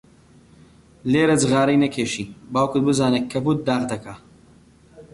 [1.11, 4.15] لێرە جغارەی نەکێشی، باوکت بزانێ کەپووت داغ دەکا.